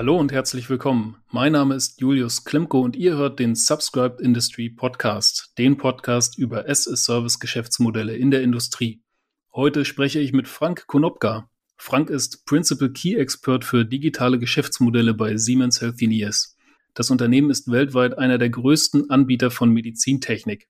[0.00, 1.16] Hallo und herzlich willkommen.
[1.30, 6.66] Mein Name ist Julius Klimko und ihr hört den Subscribed Industry Podcast, den Podcast über
[6.66, 9.02] S-Service-Geschäftsmodelle in der Industrie.
[9.52, 11.50] Heute spreche ich mit Frank Konopka.
[11.76, 16.56] Frank ist Principal Key Expert für digitale Geschäftsmodelle bei Siemens Healthineers.
[16.94, 20.66] Das Unternehmen ist weltweit einer der größten Anbieter von Medizintechnik.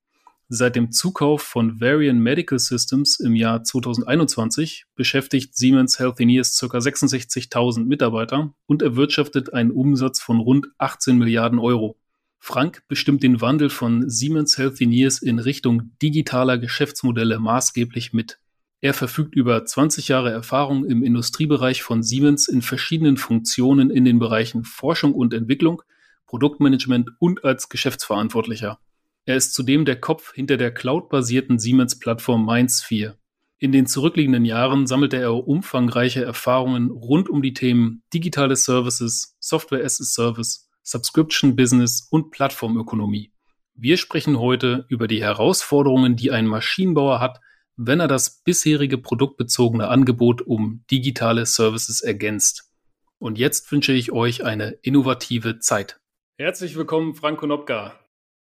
[0.53, 6.77] Seit dem Zukauf von Varian Medical Systems im Jahr 2021 beschäftigt Siemens Healthineers ca.
[6.77, 12.01] 66.000 Mitarbeiter und erwirtschaftet einen Umsatz von rund 18 Milliarden Euro.
[12.41, 18.41] Frank bestimmt den Wandel von Siemens Healthineers in Richtung digitaler Geschäftsmodelle maßgeblich mit.
[18.81, 24.19] Er verfügt über 20 Jahre Erfahrung im Industriebereich von Siemens in verschiedenen Funktionen in den
[24.19, 25.81] Bereichen Forschung und Entwicklung,
[26.27, 28.81] Produktmanagement und als Geschäftsverantwortlicher.
[29.27, 33.19] Er ist zudem der Kopf hinter der cloud-basierten Siemens-Plattform MindSphere.
[33.59, 39.85] In den zurückliegenden Jahren sammelte er umfangreiche Erfahrungen rund um die Themen digitale Services, Software
[39.85, 43.33] as a Service, Subscription Business und Plattformökonomie.
[43.75, 47.41] Wir sprechen heute über die Herausforderungen, die ein Maschinenbauer hat,
[47.77, 52.73] wenn er das bisherige produktbezogene Angebot um digitale Services ergänzt.
[53.19, 56.01] Und jetzt wünsche ich euch eine innovative Zeit.
[56.39, 58.00] Herzlich willkommen, Frank Konopka.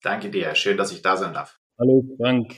[0.06, 0.54] Danke dir.
[0.54, 1.58] Schön, dass ich da sein darf.
[1.80, 2.54] Hallo Frank.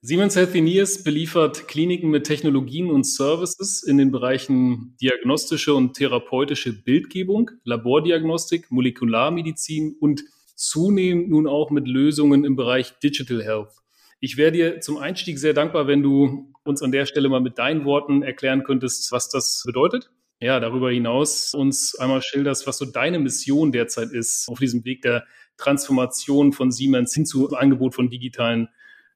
[0.00, 7.50] Siemens Healthineers beliefert Kliniken mit Technologien und Services in den Bereichen diagnostische und therapeutische Bildgebung,
[7.64, 10.22] Labordiagnostik, Molekularmedizin und
[10.54, 13.72] zunehmend nun auch mit Lösungen im Bereich Digital Health.
[14.20, 17.58] Ich wäre dir zum Einstieg sehr dankbar, wenn du uns an der Stelle mal mit
[17.58, 20.10] deinen Worten erklären könntest, was das bedeutet.
[20.40, 25.02] Ja, darüber hinaus uns einmal schilderst, was so deine Mission derzeit ist auf diesem Weg
[25.02, 25.26] der
[25.58, 28.68] Transformation von Siemens hin zu Angebot von digitalen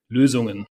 [0.08, 0.66] Lösungen?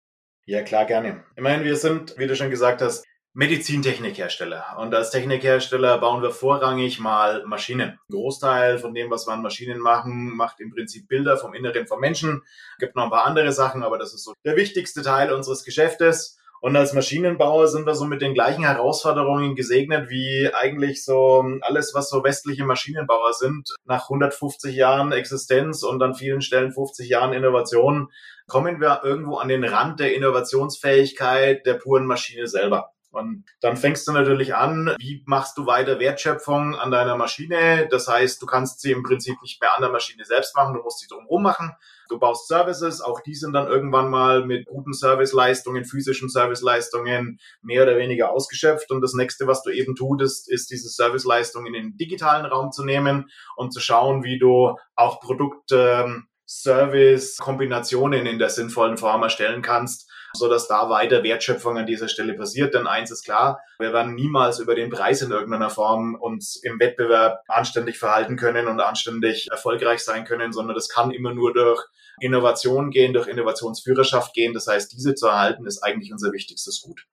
[0.45, 1.25] Ja, klar, gerne.
[1.37, 4.77] Immerhin, wir sind, wie du schon gesagt hast, Medizintechnikhersteller.
[4.79, 7.91] Und als Technikhersteller bauen wir vorrangig mal Maschinen.
[7.91, 11.87] Ein Großteil von dem, was wir an Maschinen machen, macht im Prinzip Bilder vom Inneren
[11.87, 12.43] vom Menschen.
[12.81, 16.39] Gibt noch ein paar andere Sachen, aber das ist so der wichtigste Teil unseres Geschäftes.
[16.61, 21.95] Und als Maschinenbauer sind wir so mit den gleichen Herausforderungen gesegnet wie eigentlich so alles,
[21.95, 23.71] was so westliche Maschinenbauer sind.
[23.87, 28.09] Nach 150 Jahren Existenz und an vielen Stellen 50 Jahren Innovation
[28.47, 32.93] kommen wir irgendwo an den Rand der Innovationsfähigkeit der puren Maschine selber.
[33.13, 37.89] Und dann fängst du natürlich an, wie machst du weiter Wertschöpfung an deiner Maschine?
[37.91, 40.83] Das heißt, du kannst sie im Prinzip nicht mehr an der Maschine selbst machen, du
[40.83, 41.73] musst sie drumherum machen.
[42.09, 47.85] Du baust Services, auch die sind dann irgendwann mal mit guten Serviceleistungen, physischen Serviceleistungen mehr
[47.85, 48.91] oder weniger ausgeschöpft.
[48.91, 52.85] Und das nächste, was du eben tust, ist, diese Serviceleistungen in den digitalen Raum zu
[52.85, 59.63] nehmen und zu schauen, wie du auch Produkt, ähm, Service-Kombinationen in der sinnvollen Form erstellen
[59.63, 62.75] kannst, so dass da weiter Wertschöpfung an dieser Stelle passiert.
[62.75, 66.79] Denn eins ist klar, wir werden niemals über den Preis in irgendeiner Form uns im
[66.79, 71.83] Wettbewerb anständig verhalten können und anständig erfolgreich sein können, sondern das kann immer nur durch
[72.21, 74.55] Innovation gehen, durch Innovationsführerschaft gehen.
[74.55, 77.07] Das heißt, diese zu erhalten ist eigentlich unser wichtigstes Gut.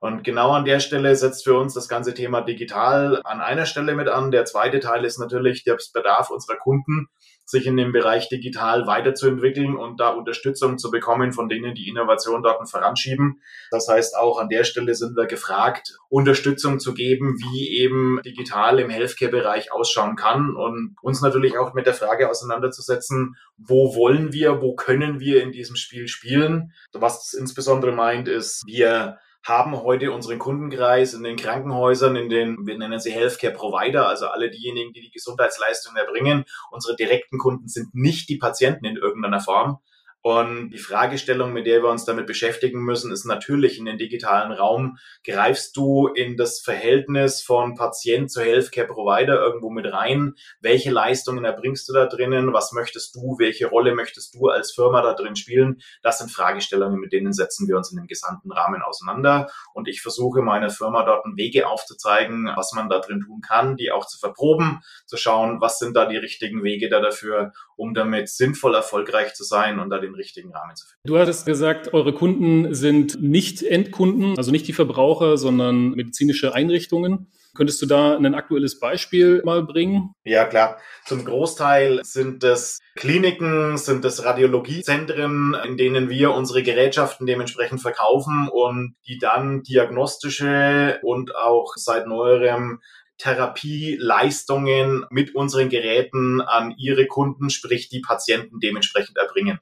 [0.00, 3.94] Und genau an der Stelle setzt für uns das ganze Thema digital an einer Stelle
[3.94, 4.30] mit an.
[4.30, 7.08] Der zweite Teil ist natürlich der Bedarf unserer Kunden,
[7.50, 12.42] sich in dem Bereich digital weiterzuentwickeln und da Unterstützung zu bekommen von denen, die Innovation
[12.42, 13.40] dort voranschieben.
[13.70, 18.78] Das heißt, auch an der Stelle sind wir gefragt, Unterstützung zu geben, wie eben digital
[18.78, 24.60] im Healthcare-Bereich ausschauen kann und uns natürlich auch mit der Frage auseinanderzusetzen, wo wollen wir,
[24.60, 26.72] wo können wir in diesem Spiel spielen.
[26.92, 32.76] Was insbesondere meint, ist, wir haben heute unseren Kundenkreis in den Krankenhäusern, in den, wir
[32.76, 36.44] nennen sie Healthcare Provider, also alle diejenigen, die die Gesundheitsleistungen erbringen.
[36.70, 39.78] Unsere direkten Kunden sind nicht die Patienten in irgendeiner Form,
[40.22, 44.52] und die Fragestellung, mit der wir uns damit beschäftigen müssen, ist natürlich in den digitalen
[44.52, 44.98] Raum.
[45.24, 50.34] Greifst du in das Verhältnis von Patient zu Healthcare Provider irgendwo mit rein?
[50.60, 52.52] Welche Leistungen erbringst du da drinnen?
[52.52, 53.36] Was möchtest du?
[53.38, 55.80] Welche Rolle möchtest du als Firma da drin spielen?
[56.02, 59.48] Das sind Fragestellungen, mit denen setzen wir uns in dem gesamten Rahmen auseinander.
[59.72, 63.90] Und ich versuche meiner Firma dort Wege aufzuzeigen, was man da drin tun kann, die
[63.90, 68.28] auch zu verproben, zu schauen, was sind da die richtigen Wege da dafür, um damit
[68.28, 71.00] sinnvoll erfolgreich zu sein und da den richtigen Rahmen zu finden.
[71.06, 77.30] Du hattest gesagt, eure Kunden sind nicht Endkunden, also nicht die Verbraucher, sondern medizinische Einrichtungen.
[77.54, 80.14] Könntest du da ein aktuelles Beispiel mal bringen?
[80.22, 80.78] Ja, klar.
[81.04, 88.48] Zum Großteil sind es Kliniken, sind es Radiologiezentren, in denen wir unsere Gerätschaften dementsprechend verkaufen
[88.48, 92.80] und die dann diagnostische und auch seit neuerem
[93.20, 99.60] Therapieleistungen mit unseren Geräten an ihre Kunden, sprich die Patienten dementsprechend erbringen.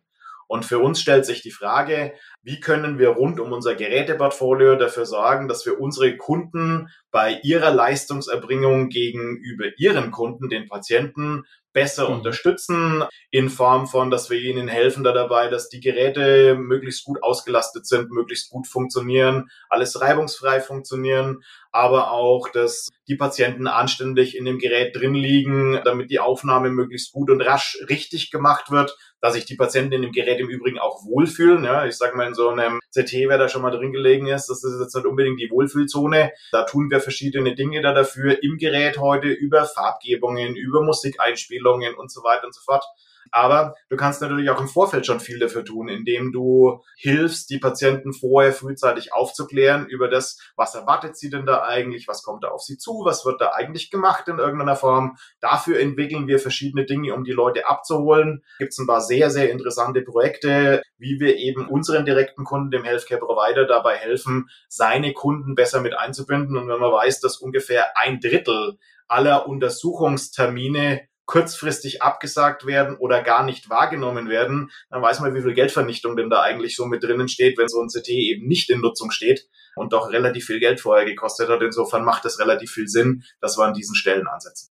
[0.49, 2.15] Und für uns stellt sich die Frage,
[2.49, 7.71] wie können wir rund um unser Geräteportfolio dafür sorgen, dass wir unsere Kunden bei ihrer
[7.71, 12.17] Leistungserbringung gegenüber ihren Kunden, den Patienten, besser mhm.
[12.17, 17.23] unterstützen in Form von, dass wir ihnen helfen da dabei, dass die Geräte möglichst gut
[17.23, 24.45] ausgelastet sind, möglichst gut funktionieren, alles reibungsfrei funktionieren, aber auch, dass die Patienten anständig in
[24.45, 29.35] dem Gerät drin liegen, damit die Aufnahme möglichst gut und rasch richtig gemacht wird, dass
[29.35, 31.65] sich die Patienten in dem Gerät im Übrigen auch wohlfühlen.
[31.65, 34.47] Ja, ich sage mal, in so einem CT, wer da schon mal drin gelegen ist,
[34.49, 36.31] das ist jetzt nicht unbedingt die Wohlfühlzone.
[36.53, 42.13] Da tun wir verschiedene Dinge da dafür im Gerät heute über Farbgebungen, über Musikeinspielungen und
[42.13, 42.85] so weiter und so fort.
[43.33, 47.59] Aber du kannst natürlich auch im Vorfeld schon viel dafür tun, indem du hilfst, die
[47.59, 52.49] Patienten vorher frühzeitig aufzuklären über das, was erwartet sie denn da eigentlich, was kommt da
[52.49, 55.17] auf sie zu, was wird da eigentlich gemacht in irgendeiner Form.
[55.41, 58.43] Dafür entwickeln wir verschiedene Dinge, um die Leute abzuholen.
[58.59, 62.85] Gibt es ein paar sehr, sehr interessante Projekte, wie wir eben unseren direkten Kunden, dem
[62.85, 66.57] Healthcare Provider, dabei helfen, seine Kunden besser mit einzubinden.
[66.57, 73.45] Und wenn man weiß, dass ungefähr ein Drittel aller Untersuchungstermine kurzfristig abgesagt werden oder gar
[73.45, 77.29] nicht wahrgenommen werden, dann weiß man, wie viel Geldvernichtung denn da eigentlich so mit drinnen
[77.29, 79.47] steht, wenn so ein CT eben nicht in Nutzung steht
[79.77, 81.63] und doch relativ viel Geld vorher gekostet hat.
[81.63, 84.71] Insofern macht es relativ viel Sinn, dass wir an diesen Stellen ansetzen.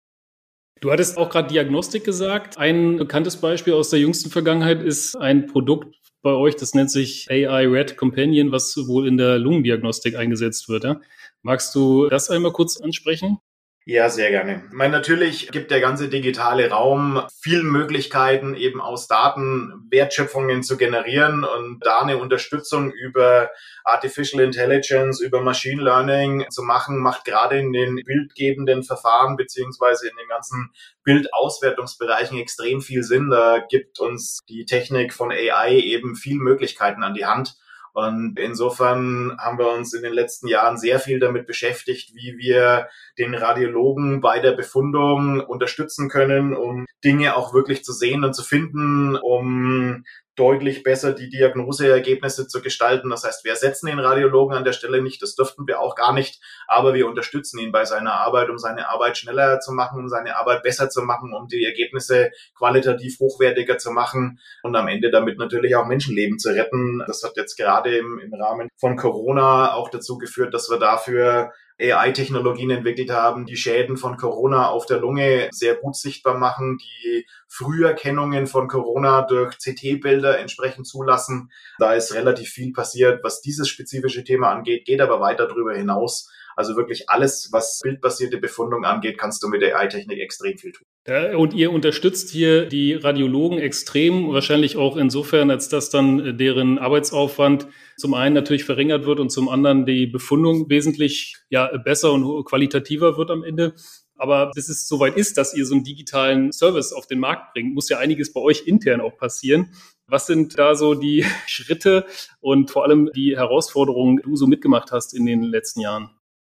[0.82, 2.58] Du hattest auch gerade Diagnostik gesagt.
[2.58, 7.30] Ein bekanntes Beispiel aus der jüngsten Vergangenheit ist ein Produkt bei euch, das nennt sich
[7.30, 10.84] AI Red Companion, was wohl in der Lungendiagnostik eingesetzt wird.
[10.84, 11.00] Ja?
[11.40, 13.38] Magst du das einmal kurz ansprechen?
[13.84, 14.62] Ja, sehr gerne.
[14.68, 20.76] Ich meine, natürlich gibt der ganze digitale Raum viel Möglichkeiten, eben aus Daten Wertschöpfungen zu
[20.76, 23.50] generieren und da eine Unterstützung über
[23.82, 30.16] Artificial Intelligence, über Machine Learning zu machen, macht gerade in den bildgebenden Verfahren beziehungsweise in
[30.16, 30.70] den ganzen
[31.02, 33.30] Bildauswertungsbereichen extrem viel Sinn.
[33.30, 37.56] Da gibt uns die Technik von AI eben viel Möglichkeiten an die Hand.
[37.92, 42.88] Und insofern haben wir uns in den letzten Jahren sehr viel damit beschäftigt, wie wir
[43.18, 48.42] den Radiologen bei der Befundung unterstützen können, um Dinge auch wirklich zu sehen und zu
[48.42, 50.04] finden, um
[50.36, 53.10] deutlich besser die Diagnoseergebnisse zu gestalten.
[53.10, 56.12] Das heißt, wir ersetzen den Radiologen an der Stelle nicht, das dürften wir auch gar
[56.12, 60.08] nicht, aber wir unterstützen ihn bei seiner Arbeit, um seine Arbeit schneller zu machen, um
[60.08, 65.10] seine Arbeit besser zu machen, um die Ergebnisse qualitativ hochwertiger zu machen und am Ende
[65.10, 67.02] damit natürlich auch Menschenleben zu retten.
[67.06, 71.52] Das hat jetzt gerade im, im Rahmen von Corona auch dazu geführt, dass wir dafür
[71.80, 77.26] AI-Technologien entwickelt haben, die Schäden von Corona auf der Lunge sehr gut sichtbar machen, die
[77.48, 81.50] Früherkennungen von Corona durch CT-Bilder entsprechend zulassen.
[81.78, 86.30] Da ist relativ viel passiert, was dieses spezifische Thema angeht, geht aber weiter darüber hinaus.
[86.56, 90.86] Also wirklich alles, was bildbasierte Befundung angeht, kannst du mit der AI-Technik extrem viel tun.
[91.06, 96.78] Ja, und ihr unterstützt hier die Radiologen extrem, wahrscheinlich auch insofern, als dass dann deren
[96.78, 97.66] Arbeitsaufwand
[97.96, 103.16] zum einen natürlich verringert wird und zum anderen die Befundung wesentlich ja, besser und qualitativer
[103.16, 103.74] wird am Ende.
[104.22, 107.74] Aber bis es soweit ist, dass ihr so einen digitalen Service auf den Markt bringt,
[107.74, 109.74] muss ja einiges bei euch intern auch passieren.
[110.06, 112.06] Was sind da so die Schritte
[112.40, 116.10] und vor allem die Herausforderungen, die du so mitgemacht hast in den letzten Jahren?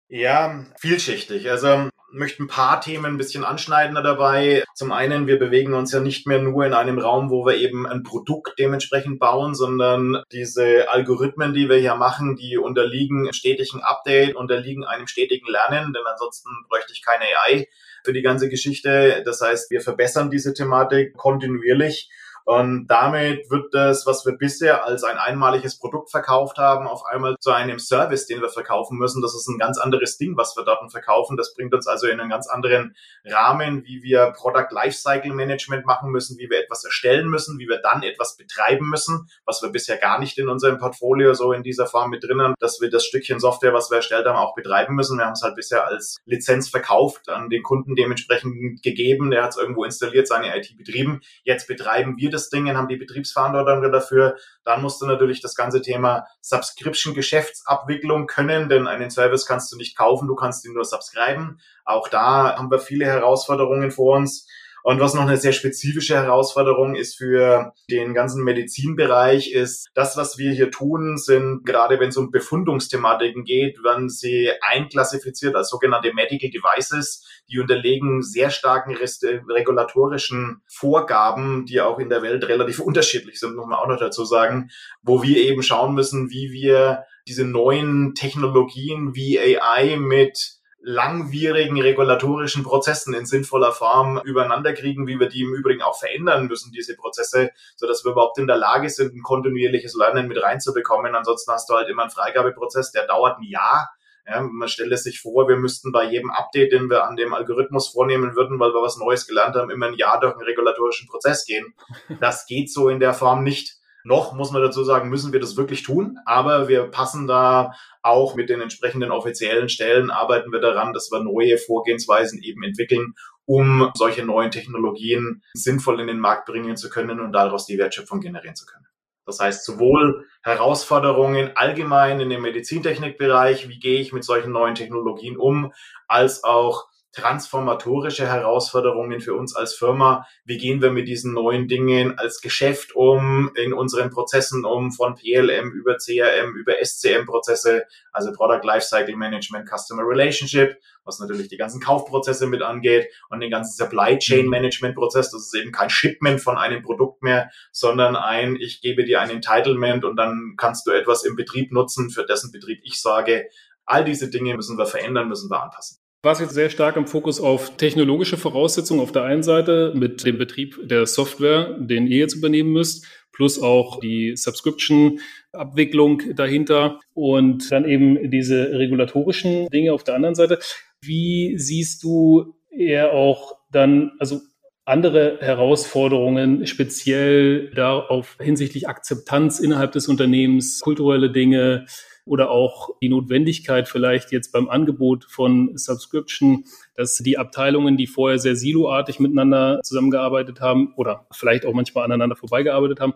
[0.10, 1.50] Ja, vielschichtig.
[1.52, 4.64] Also möchte ein paar Themen ein bisschen anschneidender dabei.
[4.74, 7.86] Zum einen, wir bewegen uns ja nicht mehr nur in einem Raum, wo wir eben
[7.86, 14.36] ein Produkt dementsprechend bauen, sondern diese Algorithmen, die wir hier machen, die unterliegen stetigen Update,
[14.36, 17.68] unterliegen einem stetigen Lernen, denn ansonsten bräuchte ich keine AI
[18.04, 19.22] für die ganze Geschichte.
[19.24, 22.10] Das heißt, wir verbessern diese Thematik kontinuierlich
[22.50, 27.36] und damit wird das, was wir bisher als ein einmaliges Produkt verkauft haben, auf einmal
[27.40, 29.22] zu einem Service, den wir verkaufen müssen.
[29.22, 31.38] Das ist ein ganz anderes Ding, was wir dort verkaufen.
[31.38, 36.10] Das bringt uns also in einen ganz anderen Rahmen, wie wir Product Lifecycle Management machen
[36.10, 39.98] müssen, wie wir etwas erstellen müssen, wie wir dann etwas betreiben müssen, was wir bisher
[39.98, 43.40] gar nicht in unserem Portfolio so in dieser Form mit drinnen, dass wir das Stückchen
[43.40, 45.20] Software, was wir erstellt haben, auch betreiben müssen.
[45.20, 49.30] Wir haben es halt bisher als Lizenz verkauft, an den Kunden dementsprechend gegeben.
[49.30, 51.22] Der hat es irgendwo installiert, seine IT betrieben.
[51.44, 54.38] Jetzt betreiben wir das das Ding, haben die Betriebsverantwortung dafür.
[54.64, 59.98] Dann musst du natürlich das ganze Thema Subscription-Geschäftsabwicklung können, denn einen Service kannst du nicht
[59.98, 61.60] kaufen, du kannst ihn nur subscriben.
[61.86, 64.48] Auch da haben wir viele Herausforderungen vor uns.
[64.84, 70.38] Und was noch eine sehr spezifische Herausforderung ist für den ganzen Medizinbereich, ist das, was
[70.38, 76.14] wir hier tun, sind gerade wenn es um Befundungsthematiken geht, werden sie einklassifiziert als sogenannte
[76.14, 77.26] Medical Devices.
[77.52, 83.68] Die unterlegen sehr starken regulatorischen Vorgaben, die auch in der Welt relativ unterschiedlich sind, muss
[83.68, 84.70] man auch noch dazu sagen,
[85.02, 92.64] wo wir eben schauen müssen, wie wir diese neuen Technologien wie AI mit langwierigen regulatorischen
[92.64, 96.96] Prozessen in sinnvoller Form übereinander kriegen, wie wir die im Übrigen auch verändern müssen, diese
[96.96, 101.16] Prozesse, so dass wir überhaupt in der Lage sind, ein kontinuierliches Lernen mit reinzubekommen.
[101.16, 103.90] Ansonsten hast du halt immer einen Freigabeprozess, der dauert ein Jahr.
[104.26, 107.90] Ja, man stelle sich vor, wir müssten bei jedem Update, den wir an dem Algorithmus
[107.90, 111.46] vornehmen würden, weil wir was Neues gelernt haben, immer ein Jahr durch einen regulatorischen Prozess
[111.46, 111.74] gehen.
[112.20, 113.79] Das geht so in der Form nicht.
[114.10, 118.34] Noch muss man dazu sagen, müssen wir das wirklich tun, aber wir passen da auch
[118.34, 123.14] mit den entsprechenden offiziellen Stellen, arbeiten wir daran, dass wir neue Vorgehensweisen eben entwickeln,
[123.46, 128.20] um solche neuen Technologien sinnvoll in den Markt bringen zu können und daraus die Wertschöpfung
[128.20, 128.88] generieren zu können.
[129.28, 135.38] Das heißt, sowohl Herausforderungen allgemein in dem Medizintechnikbereich, wie gehe ich mit solchen neuen Technologien
[135.38, 135.72] um,
[136.08, 140.28] als auch transformatorische Herausforderungen für uns als Firma.
[140.46, 145.16] Wie gehen wir mit diesen neuen Dingen als Geschäft um, in unseren Prozessen um, von
[145.16, 151.82] PLM über CRM, über SCM-Prozesse, also Product Lifecycle Management, Customer Relationship, was natürlich die ganzen
[151.82, 154.52] Kaufprozesse mit angeht und den ganzen Supply Chain mhm.
[154.52, 155.32] Management Prozess.
[155.32, 159.32] Das ist eben kein Shipment von einem Produkt mehr, sondern ein, ich gebe dir ein
[159.32, 163.50] Entitlement und dann kannst du etwas im Betrieb nutzen, für dessen Betrieb ich sage,
[163.86, 167.08] all diese Dinge müssen wir verändern, müssen wir anpassen war es jetzt sehr stark im
[167.08, 172.18] Fokus auf technologische Voraussetzungen auf der einen Seite mit dem Betrieb der Software, den ihr
[172.18, 180.04] jetzt übernehmen müsst, plus auch die Subscription-Abwicklung dahinter und dann eben diese regulatorischen Dinge auf
[180.04, 180.60] der anderen Seite.
[181.02, 184.42] Wie siehst du eher auch dann, also
[184.84, 191.86] andere Herausforderungen, speziell darauf hinsichtlich Akzeptanz innerhalb des Unternehmens, kulturelle Dinge,
[192.30, 196.64] oder auch die Notwendigkeit vielleicht jetzt beim Angebot von Subscription,
[196.96, 202.36] dass die Abteilungen, die vorher sehr siloartig miteinander zusammengearbeitet haben oder vielleicht auch manchmal aneinander
[202.36, 203.14] vorbeigearbeitet haben,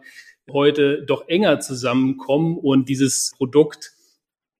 [0.52, 3.92] heute doch enger zusammenkommen und dieses Produkt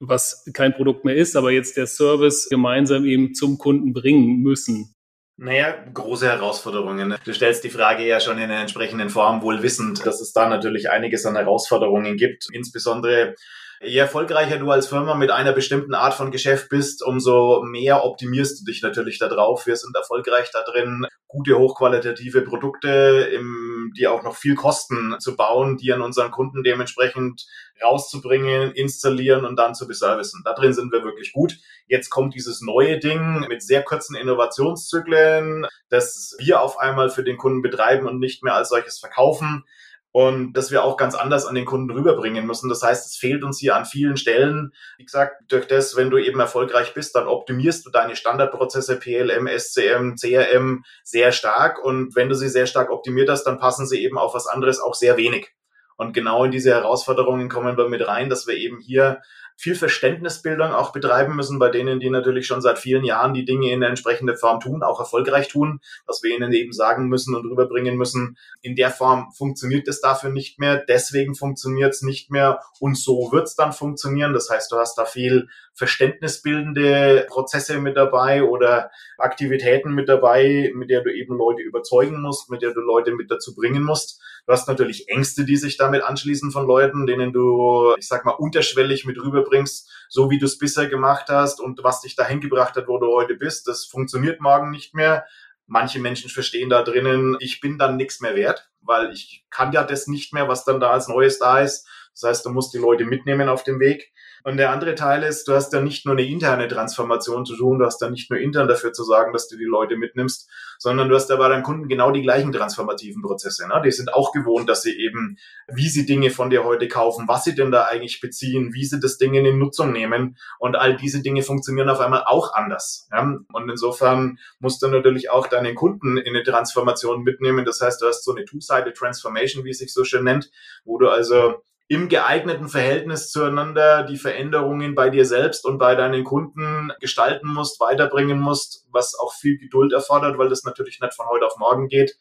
[0.06, 4.94] was kein Produkt mehr ist, aber jetzt der Service gemeinsam eben zum Kunden bringen müssen.
[5.38, 7.16] Naja, große Herausforderungen.
[7.24, 10.48] Du stellst die Frage ja schon in einer entsprechenden Form, wohl wissend, dass es da
[10.48, 12.48] natürlich einiges an Herausforderungen gibt.
[12.52, 13.36] Insbesondere
[13.86, 18.62] Je erfolgreicher du als Firma mit einer bestimmten Art von Geschäft bist, umso mehr optimierst
[18.62, 19.66] du dich natürlich darauf.
[19.68, 25.36] Wir sind erfolgreich da drin, gute, hochqualitative Produkte, im, die auch noch viel kosten, zu
[25.36, 27.46] bauen, die an unseren Kunden dementsprechend
[27.84, 30.44] rauszubringen, installieren und dann zu beservicen.
[30.46, 31.58] Da drin sind wir wirklich gut.
[31.88, 37.38] Jetzt kommt dieses neue Ding mit sehr kurzen Innovationszyklen, das wir auf einmal für den
[37.38, 39.66] Kunden betreiben und nicht mehr als solches verkaufen
[40.14, 42.70] und dass wir auch ganz anders an den Kunden rüberbringen müssen.
[42.70, 44.72] Das heißt, es fehlt uns hier an vielen Stellen.
[44.98, 49.48] Wie gesagt, durch das, wenn du eben erfolgreich bist, dann optimierst du deine Standardprozesse PLM,
[49.48, 51.84] SCM, CRM sehr stark.
[51.84, 54.80] Und wenn du sie sehr stark optimiert hast, dann passen sie eben auf was anderes
[54.80, 55.52] auch sehr wenig.
[55.98, 59.20] Und genau in diese Herausforderungen kommen wir mit rein, dass wir eben hier
[59.58, 63.72] viel Verständnisbildung auch betreiben müssen bei denen, die natürlich schon seit vielen Jahren die Dinge
[63.72, 67.46] in der entsprechenden Form tun, auch erfolgreich tun, dass wir ihnen eben sagen müssen und
[67.46, 72.62] rüberbringen müssen, in der Form funktioniert es dafür nicht mehr, deswegen funktioniert es nicht mehr
[72.80, 74.34] und so wird es dann funktionieren.
[74.34, 80.90] Das heißt, du hast da viel verständnisbildende Prozesse mit dabei oder Aktivitäten mit dabei, mit
[80.90, 84.22] der du eben Leute überzeugen musst, mit der du Leute mit dazu bringen musst.
[84.46, 88.32] Du hast natürlich Ängste, die sich damit anschließen von Leuten, denen du, ich sag mal,
[88.32, 92.76] unterschwellig mit rüberbringst, so wie du es bisher gemacht hast und was dich dahin gebracht
[92.76, 93.68] hat, wo du heute bist.
[93.68, 95.26] Das funktioniert morgen nicht mehr.
[95.66, 99.84] Manche Menschen verstehen da drinnen, ich bin dann nichts mehr wert, weil ich kann ja
[99.84, 101.88] das nicht mehr, was dann da als Neues da ist.
[102.14, 104.13] Das heißt, du musst die Leute mitnehmen auf dem Weg.
[104.44, 107.80] Und der andere Teil ist, du hast ja nicht nur eine interne Transformation zu tun,
[107.80, 111.08] du hast ja nicht nur intern dafür zu sagen, dass du die Leute mitnimmst, sondern
[111.08, 113.68] du hast ja bei deinen Kunden genau die gleichen transformativen Prozesse.
[113.68, 113.82] Ne?
[113.86, 115.38] Die sind auch gewohnt, dass sie eben,
[115.74, 119.00] wie sie Dinge von dir heute kaufen, was sie denn da eigentlich beziehen, wie sie
[119.00, 120.38] das Ding in Nutzung nehmen.
[120.60, 123.08] Und all diese Dinge funktionieren auf einmal auch anders.
[123.14, 123.22] Ja?
[123.22, 127.64] Und insofern musst du natürlich auch deinen Kunden in eine Transformation mitnehmen.
[127.64, 130.52] Das heißt, du hast so eine Two-Sided Transformation, wie es sich so schön nennt,
[130.84, 136.24] wo du also im geeigneten Verhältnis zueinander die Veränderungen bei dir selbst und bei deinen
[136.24, 141.28] Kunden gestalten musst, weiterbringen musst, was auch viel Geduld erfordert, weil das natürlich nicht von
[141.28, 142.18] heute auf morgen geht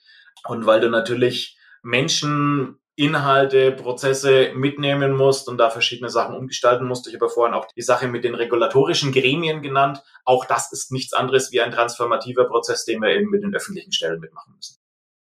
[0.47, 7.09] und weil du natürlich Menschen Inhalte, Prozesse mitnehmen musst und da verschiedene Sachen umgestalten musst.
[7.09, 10.03] Ich habe vorhin auch die Sache mit den regulatorischen Gremien genannt.
[10.27, 13.93] Auch das ist nichts anderes wie ein transformativer Prozess, den wir eben mit den öffentlichen
[13.93, 14.82] Stellen mitmachen müssen.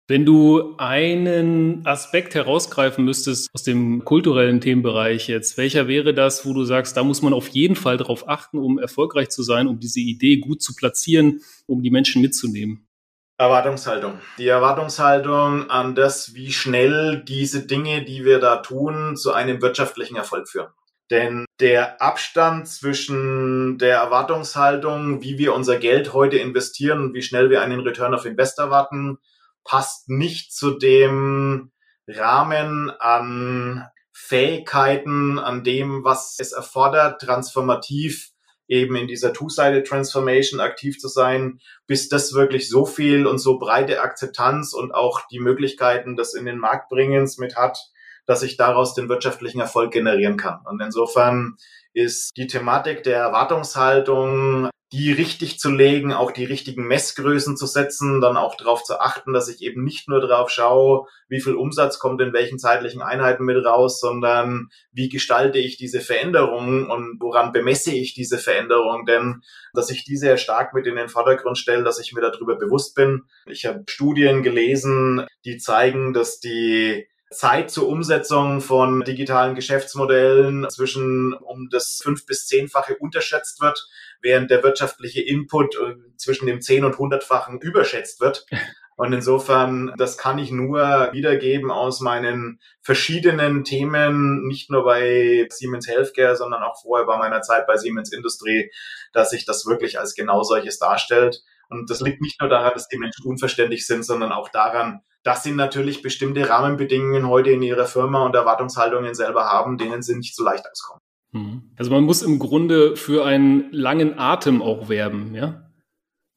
[0.09, 6.53] Wenn du einen Aspekt herausgreifen müsstest aus dem kulturellen Themenbereich jetzt, welcher wäre das, wo
[6.53, 9.79] du sagst, da muss man auf jeden Fall darauf achten, um erfolgreich zu sein, um
[9.79, 12.87] diese Idee gut zu platzieren, um die Menschen mitzunehmen?
[13.37, 14.13] Erwartungshaltung.
[14.39, 20.15] Die Erwartungshaltung an das, wie schnell diese Dinge, die wir da tun, zu einem wirtschaftlichen
[20.15, 20.69] Erfolg führen.
[21.11, 27.51] Denn der Abstand zwischen der Erwartungshaltung, wie wir unser Geld heute investieren und wie schnell
[27.51, 29.19] wir einen Return of Invest erwarten,
[29.69, 31.71] passt nicht zu dem
[32.07, 38.31] Rahmen an Fähigkeiten, an dem, was es erfordert, transformativ
[38.67, 43.59] eben in dieser Two-Sided Transformation aktiv zu sein, bis das wirklich so viel und so
[43.59, 47.77] breite Akzeptanz und auch die Möglichkeiten des in den Markt bringens mit hat,
[48.25, 50.61] dass ich daraus den wirtschaftlichen Erfolg generieren kann.
[50.65, 51.57] Und insofern
[51.93, 58.21] ist die Thematik der Erwartungshaltung, die richtig zu legen, auch die richtigen Messgrößen zu setzen,
[58.21, 61.99] dann auch darauf zu achten, dass ich eben nicht nur darauf schaue, wie viel Umsatz
[61.99, 67.51] kommt in welchen zeitlichen Einheiten mit raus, sondern wie gestalte ich diese Veränderungen und woran
[67.51, 69.41] bemesse ich diese Veränderung, denn
[69.73, 73.25] dass ich diese stark mit in den Vordergrund stelle, dass ich mir darüber bewusst bin.
[73.45, 81.33] Ich habe Studien gelesen, die zeigen, dass die Zeit zur Umsetzung von digitalen Geschäftsmodellen zwischen
[81.33, 83.87] um das fünf bis zehnfache unterschätzt wird,
[84.21, 88.45] während der wirtschaftliche Input äh, zwischen dem zehn und hundertfachen überschätzt wird.
[88.99, 90.81] Und insofern, das kann ich nur
[91.13, 97.41] wiedergeben aus meinen verschiedenen Themen, nicht nur bei Siemens Healthcare, sondern auch vorher bei meiner
[97.41, 98.69] Zeit bei Siemens Industrie,
[99.13, 101.41] dass sich das wirklich als genau solches darstellt.
[101.69, 105.43] Und das liegt nicht nur daran, dass die Menschen unverständlich sind, sondern auch daran, dass
[105.43, 110.35] sie natürlich bestimmte Rahmenbedingungen heute in ihrer Firma und Erwartungshaltungen selber haben, denen sie nicht
[110.35, 111.01] so leicht auskommen.
[111.31, 111.71] Mhm.
[111.77, 115.65] Also man muss im Grunde für einen langen Atem auch werben, ja?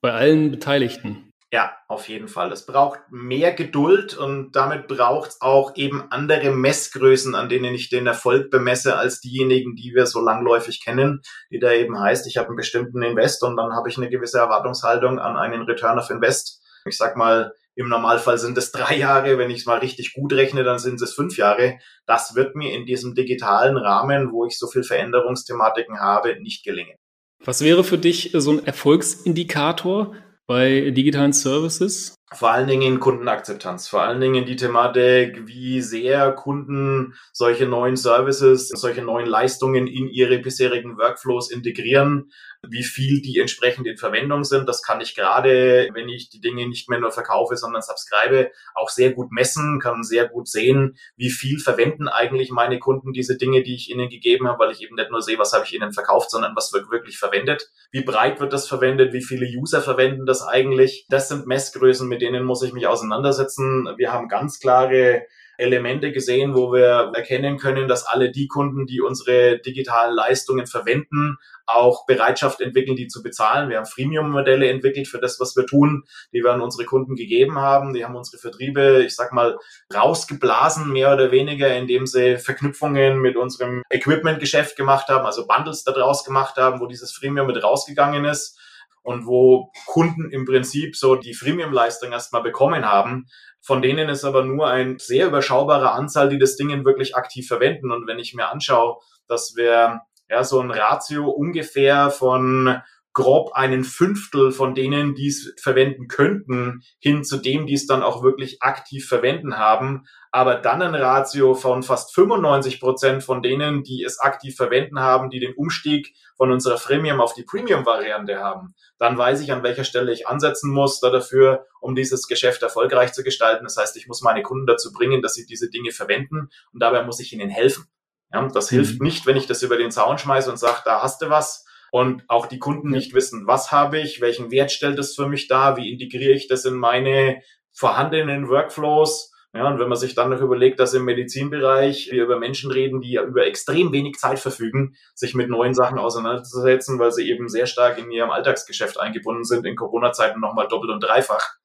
[0.00, 1.32] Bei allen Beteiligten.
[1.52, 2.50] Ja, auf jeden Fall.
[2.50, 7.90] Es braucht mehr Geduld und damit braucht es auch eben andere Messgrößen, an denen ich
[7.90, 11.20] den Erfolg bemesse, als diejenigen, die wir so langläufig kennen,
[11.50, 14.38] die da eben heißt, ich habe einen bestimmten Invest und dann habe ich eine gewisse
[14.38, 16.62] Erwartungshaltung an einen Return of Invest.
[16.86, 20.32] Ich sag mal, im Normalfall sind es drei Jahre, wenn ich es mal richtig gut
[20.32, 21.78] rechne, dann sind es fünf Jahre.
[22.06, 26.96] Das wird mir in diesem digitalen Rahmen, wo ich so viel Veränderungsthematiken habe, nicht gelingen.
[27.44, 30.14] Was wäre für dich so ein Erfolgsindikator
[30.46, 32.14] bei digitalen Services?
[32.34, 38.68] Vor allen Dingen Kundenakzeptanz, vor allen Dingen die Thematik, wie sehr Kunden solche neuen Services,
[38.68, 42.30] solche neuen Leistungen in ihre bisherigen Workflows integrieren,
[42.68, 44.68] wie viel die entsprechend in Verwendung sind.
[44.68, 48.88] Das kann ich gerade, wenn ich die Dinge nicht mehr nur verkaufe, sondern subscribe, auch
[48.88, 53.62] sehr gut messen, kann sehr gut sehen, wie viel verwenden eigentlich meine Kunden diese Dinge,
[53.62, 55.92] die ich ihnen gegeben habe, weil ich eben nicht nur sehe, was habe ich ihnen
[55.92, 57.68] verkauft, sondern was wird wirklich verwendet.
[57.90, 59.12] Wie breit wird das verwendet?
[59.12, 61.06] Wie viele User verwenden das eigentlich?
[61.08, 63.88] Das sind Messgrößen, mit denen muss ich mich auseinandersetzen.
[63.96, 65.26] Wir haben ganz klare
[65.58, 71.36] Elemente gesehen, wo wir erkennen können, dass alle die Kunden, die unsere digitalen Leistungen verwenden,
[71.66, 73.68] auch Bereitschaft entwickeln, die zu bezahlen.
[73.68, 77.58] Wir haben Freemium-Modelle entwickelt für das, was wir tun, die wir an unsere Kunden gegeben
[77.58, 77.92] haben.
[77.92, 79.58] Die haben unsere Vertriebe, ich sag mal,
[79.94, 86.24] rausgeblasen, mehr oder weniger, indem sie Verknüpfungen mit unserem Equipment-Geschäft gemacht haben, also Bundles daraus
[86.24, 88.58] gemacht haben, wo dieses Freemium mit rausgegangen ist
[89.02, 93.26] und wo Kunden im Prinzip so die Freemium-Leistung erstmal bekommen haben.
[93.60, 97.90] Von denen ist aber nur ein sehr überschaubarer Anzahl, die das Ding wirklich aktiv verwenden.
[97.90, 102.80] Und wenn ich mir anschaue, dass wir ja so ein Ratio ungefähr von
[103.12, 108.02] grob einen Fünftel von denen, die es verwenden könnten, hin zu dem, die es dann
[108.02, 113.82] auch wirklich aktiv verwenden haben, aber dann ein Ratio von fast 95 Prozent von denen,
[113.82, 118.74] die es aktiv verwenden haben, die den Umstieg von unserer Freemium auf die Premium-Variante haben,
[118.98, 123.12] dann weiß ich, an welcher Stelle ich ansetzen muss da dafür, um dieses Geschäft erfolgreich
[123.12, 123.64] zu gestalten.
[123.64, 127.04] Das heißt, ich muss meine Kunden dazu bringen, dass sie diese Dinge verwenden und dabei
[127.04, 127.86] muss ich ihnen helfen.
[128.32, 128.76] Ja, das mhm.
[128.76, 131.61] hilft nicht, wenn ich das über den Zaun schmeiße und sage, da hast du was,
[131.92, 135.46] und auch die Kunden nicht wissen, was habe ich, welchen Wert stellt es für mich
[135.46, 139.30] dar, wie integriere ich das in meine vorhandenen Workflows.
[139.54, 143.02] Ja, und wenn man sich dann noch überlegt, dass im Medizinbereich wir über Menschen reden,
[143.02, 147.50] die ja über extrem wenig Zeit verfügen, sich mit neuen Sachen auseinanderzusetzen, weil sie eben
[147.50, 151.56] sehr stark in ihrem Alltagsgeschäft eingebunden sind, in Corona-Zeiten nochmal doppelt und dreifach,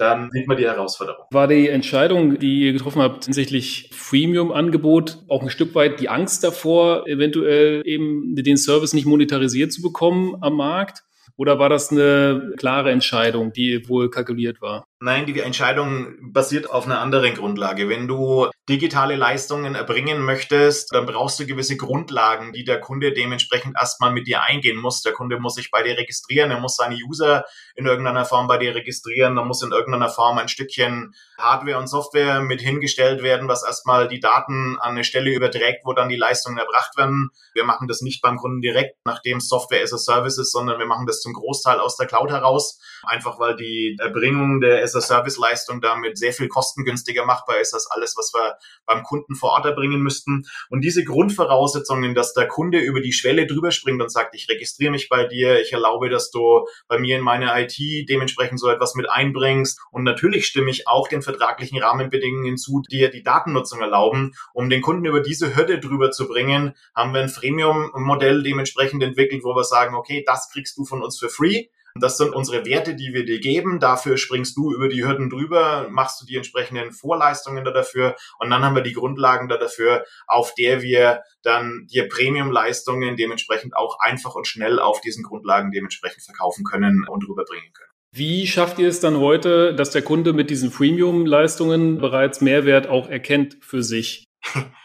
[0.00, 1.24] dann sieht man die Herausforderung.
[1.30, 6.42] War die Entscheidung, die ihr getroffen habt, hinsichtlich Freemium-Angebot auch ein Stück weit die Angst
[6.42, 11.02] davor, eventuell eben den Service nicht monetarisiert zu bekommen am Markt?
[11.36, 14.86] Oder war das eine klare Entscheidung, die wohl kalkuliert war?
[15.02, 17.88] Nein, die Entscheidung basiert auf einer anderen Grundlage.
[17.88, 23.76] Wenn du digitale Leistungen erbringen möchtest, dann brauchst du gewisse Grundlagen, die der Kunde dementsprechend
[23.80, 25.00] erstmal mit dir eingehen muss.
[25.00, 27.44] Der Kunde muss sich bei dir registrieren, er muss seine User
[27.76, 31.86] in irgendeiner Form bei dir registrieren, da muss in irgendeiner Form ein Stückchen Hardware und
[31.86, 36.16] Software mit hingestellt werden, was erstmal die Daten an eine Stelle überträgt, wo dann die
[36.16, 37.30] Leistungen erbracht werden.
[37.54, 40.86] Wir machen das nicht beim Kunden direkt, nachdem Software as a Service ist, sondern wir
[40.86, 45.06] machen das zum Großteil aus der Cloud heraus, einfach weil die Erbringung der as a
[45.06, 49.50] Service Leistung damit sehr viel kostengünstiger machbar ist als alles, was wir beim Kunden vor
[49.50, 50.44] Ort erbringen müssten.
[50.68, 54.90] Und diese Grundvoraussetzungen, dass der Kunde über die Schwelle drüber springt und sagt, ich registriere
[54.90, 57.76] mich bei dir, ich erlaube, dass du bei mir in meine IT
[58.08, 59.80] dementsprechend so etwas mit einbringst.
[59.90, 64.32] Und natürlich stimme ich auch den vertraglichen Rahmenbedingungen hinzu, die ja die Datennutzung erlauben.
[64.52, 69.44] Um den Kunden über diese Hürde drüber zu bringen, haben wir ein Freemium-Modell dementsprechend entwickelt,
[69.44, 71.66] wo wir sagen, okay, das kriegst du von uns für free.
[71.98, 73.80] Das sind unsere Werte, die wir dir geben.
[73.80, 78.50] Dafür springst du über die Hürden drüber, machst du die entsprechenden Vorleistungen da dafür und
[78.50, 83.98] dann haben wir die Grundlagen da dafür, auf der wir dann dir Premium-Leistungen dementsprechend auch
[84.00, 87.90] einfach und schnell auf diesen Grundlagen dementsprechend verkaufen können und rüberbringen können.
[88.12, 93.08] Wie schafft ihr es dann heute, dass der Kunde mit diesen Freemium-Leistungen bereits Mehrwert auch
[93.08, 94.24] erkennt für sich?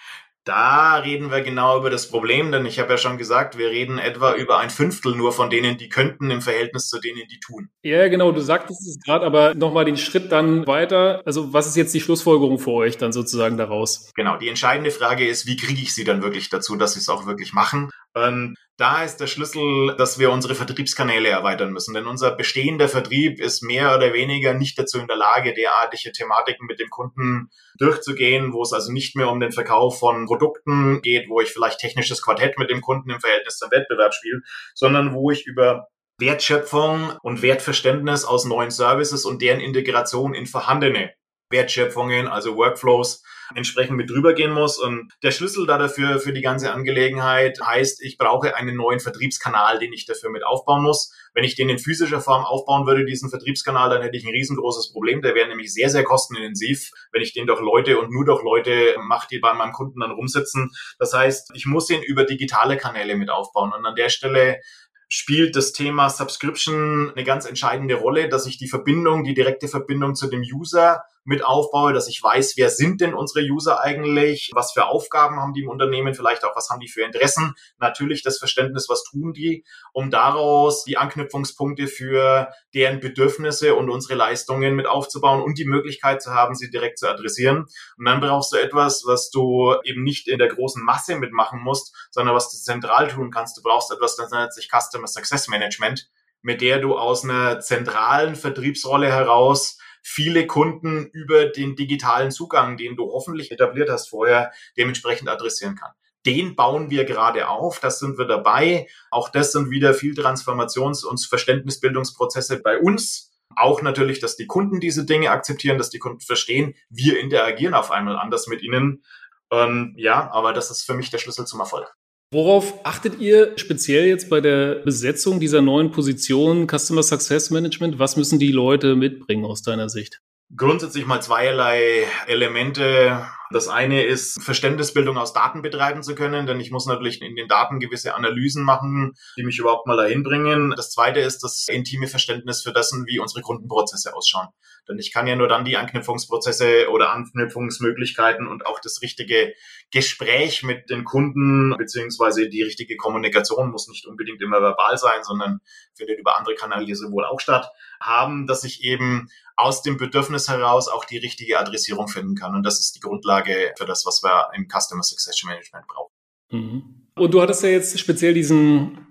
[0.45, 3.97] Da reden wir genau über das Problem, denn ich habe ja schon gesagt, wir reden
[3.97, 7.69] etwa über ein Fünftel nur von denen, die könnten im Verhältnis zu denen, die tun.
[7.81, 11.23] Ja, genau, du sagtest es gerade, aber nochmal den Schritt dann weiter.
[11.25, 14.11] Also was ist jetzt die Schlussfolgerung für euch dann sozusagen daraus?
[14.13, 17.09] Genau, die entscheidende Frage ist, wie kriege ich sie dann wirklich dazu, dass sie es
[17.09, 17.89] auch wirklich machen?
[18.15, 21.93] Und da ist der Schlüssel, dass wir unsere Vertriebskanäle erweitern müssen.
[21.93, 26.65] Denn unser bestehender Vertrieb ist mehr oder weniger nicht dazu in der Lage, derartige Thematiken
[26.65, 31.29] mit dem Kunden durchzugehen, wo es also nicht mehr um den Verkauf von Produkten geht,
[31.29, 34.41] wo ich vielleicht technisches Quartett mit dem Kunden im Verhältnis zum Wettbewerb spiele,
[34.73, 41.13] sondern wo ich über Wertschöpfung und Wertverständnis aus neuen Services und deren Integration in vorhandene
[41.49, 44.79] Wertschöpfungen, also Workflows, entsprechend mit drüber gehen muss.
[44.79, 49.79] Und der Schlüssel da dafür für die ganze Angelegenheit heißt, ich brauche einen neuen Vertriebskanal,
[49.79, 51.13] den ich dafür mit aufbauen muss.
[51.33, 54.91] Wenn ich den in physischer Form aufbauen würde, diesen Vertriebskanal, dann hätte ich ein riesengroßes
[54.91, 55.21] Problem.
[55.21, 58.95] Der wäre nämlich sehr, sehr kostenintensiv, wenn ich den durch Leute und nur durch Leute
[59.01, 60.71] mache, die bei meinem Kunden dann rumsitzen.
[60.97, 63.73] Das heißt, ich muss ihn über digitale Kanäle mit aufbauen.
[63.73, 64.61] Und an der Stelle
[65.09, 70.15] spielt das Thema Subscription eine ganz entscheidende Rolle, dass ich die Verbindung, die direkte Verbindung
[70.15, 74.71] zu dem User mit aufbaue, dass ich weiß, wer sind denn unsere User eigentlich, was
[74.71, 78.37] für Aufgaben haben die im Unternehmen, vielleicht auch was haben die für Interessen, natürlich das
[78.37, 84.85] Verständnis, was tun die, um daraus die Anknüpfungspunkte für deren Bedürfnisse und unsere Leistungen mit
[84.85, 87.65] aufzubauen und die Möglichkeit zu haben, sie direkt zu adressieren.
[87.97, 91.95] Und dann brauchst du etwas, was du eben nicht in der großen Masse mitmachen musst,
[92.11, 93.57] sondern was du zentral tun kannst.
[93.57, 96.07] Du brauchst etwas, das nennt sich Customer Success Management,
[96.43, 102.95] mit der du aus einer zentralen Vertriebsrolle heraus viele Kunden über den digitalen Zugang, den
[102.95, 105.91] du hoffentlich etabliert hast vorher, dementsprechend adressieren kann.
[106.27, 108.87] Den bauen wir gerade auf, das sind wir dabei.
[109.09, 113.31] Auch das sind wieder viel Transformations- und Verständnisbildungsprozesse bei uns.
[113.55, 117.89] Auch natürlich, dass die Kunden diese Dinge akzeptieren, dass die Kunden verstehen, wir interagieren auf
[117.89, 119.03] einmal anders mit ihnen.
[119.51, 121.95] Ähm, ja, aber das ist für mich der Schlüssel zum Erfolg.
[122.35, 127.97] Worauf achtet ihr speziell jetzt bei der Besetzung dieser neuen Position Customer Success Management?
[127.97, 130.19] Was müssen die Leute mitbringen aus deiner Sicht?
[130.53, 133.25] Grundsätzlich mal zweierlei Elemente.
[133.55, 137.47] Das eine ist, Verständnisbildung aus Daten betreiben zu können, denn ich muss natürlich in den
[137.47, 140.73] Daten gewisse Analysen machen, die mich überhaupt mal dahin bringen.
[140.75, 144.49] Das zweite ist das intime Verständnis für dessen, wie unsere Kundenprozesse ausschauen.
[144.89, 149.53] Denn ich kann ja nur dann die Anknüpfungsprozesse oder Anknüpfungsmöglichkeiten und auch das richtige
[149.89, 155.61] Gespräch mit den Kunden beziehungsweise die richtige Kommunikation muss nicht unbedingt immer verbal sein, sondern
[155.93, 160.87] findet über andere Kanäle sowohl auch statt, haben, dass ich eben aus dem Bedürfnis heraus
[160.87, 162.55] auch die richtige Adressierung finden kann.
[162.55, 163.44] Und das ist die Grundlage
[163.77, 166.11] für das, was wir im Customer Success Management brauchen.
[166.51, 167.07] Mhm.
[167.15, 169.07] Und du hattest ja jetzt speziell diesen